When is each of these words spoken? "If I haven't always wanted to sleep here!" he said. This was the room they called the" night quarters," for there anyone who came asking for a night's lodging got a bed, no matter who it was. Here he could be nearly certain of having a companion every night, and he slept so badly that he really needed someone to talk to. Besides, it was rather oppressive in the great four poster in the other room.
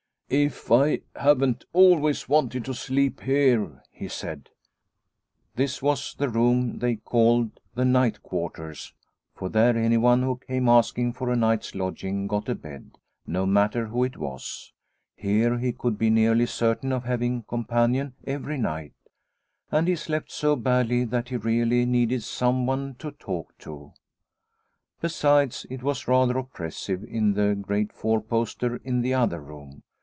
"If 0.47 0.71
I 0.71 1.01
haven't 1.17 1.65
always 1.73 2.29
wanted 2.29 2.63
to 2.63 2.73
sleep 2.73 3.19
here!" 3.19 3.83
he 3.91 4.07
said. 4.07 4.49
This 5.57 5.81
was 5.81 6.13
the 6.17 6.29
room 6.29 6.79
they 6.79 6.95
called 6.95 7.59
the" 7.75 7.83
night 7.99 8.23
quarters," 8.23 8.93
for 9.35 9.49
there 9.49 9.75
anyone 9.75 10.23
who 10.23 10.37
came 10.37 10.69
asking 10.69 11.11
for 11.11 11.29
a 11.29 11.35
night's 11.35 11.75
lodging 11.75 12.27
got 12.27 12.47
a 12.47 12.55
bed, 12.55 12.91
no 13.27 13.45
matter 13.45 13.87
who 13.87 14.05
it 14.05 14.15
was. 14.15 14.71
Here 15.17 15.57
he 15.57 15.73
could 15.73 15.97
be 15.97 16.09
nearly 16.09 16.45
certain 16.45 16.93
of 16.93 17.03
having 17.03 17.39
a 17.39 17.49
companion 17.49 18.13
every 18.25 18.57
night, 18.57 18.93
and 19.69 19.85
he 19.85 19.97
slept 19.97 20.31
so 20.31 20.55
badly 20.55 21.03
that 21.03 21.27
he 21.27 21.35
really 21.35 21.85
needed 21.85 22.23
someone 22.23 22.95
to 22.99 23.11
talk 23.11 23.57
to. 23.57 23.91
Besides, 25.01 25.65
it 25.69 25.83
was 25.83 26.07
rather 26.07 26.37
oppressive 26.37 27.03
in 27.03 27.33
the 27.33 27.53
great 27.53 27.91
four 27.91 28.21
poster 28.21 28.77
in 28.85 29.01
the 29.01 29.13
other 29.13 29.41
room. 29.41 29.83